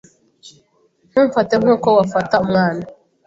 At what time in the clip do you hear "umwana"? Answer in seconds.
2.43-2.83